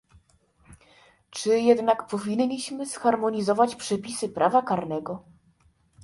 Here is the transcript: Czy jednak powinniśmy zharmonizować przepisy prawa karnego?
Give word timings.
Czy 1.29 1.59
jednak 1.59 2.07
powinniśmy 2.07 2.85
zharmonizować 2.85 3.75
przepisy 3.75 4.29
prawa 4.29 4.61
karnego? 4.61 5.23